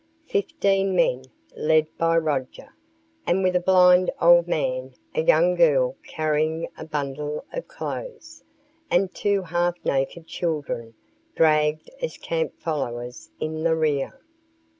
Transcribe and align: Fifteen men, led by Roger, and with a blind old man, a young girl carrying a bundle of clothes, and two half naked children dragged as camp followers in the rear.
Fifteen 0.25 0.95
men, 0.95 1.25
led 1.55 1.85
by 1.99 2.17
Roger, 2.17 2.73
and 3.27 3.43
with 3.43 3.55
a 3.55 3.59
blind 3.59 4.09
old 4.19 4.47
man, 4.47 4.95
a 5.13 5.21
young 5.21 5.53
girl 5.53 5.95
carrying 6.01 6.67
a 6.75 6.83
bundle 6.83 7.45
of 7.53 7.67
clothes, 7.67 8.43
and 8.89 9.13
two 9.13 9.43
half 9.43 9.75
naked 9.85 10.25
children 10.25 10.95
dragged 11.35 11.91
as 12.01 12.17
camp 12.17 12.59
followers 12.59 13.29
in 13.39 13.61
the 13.61 13.75
rear. 13.75 14.19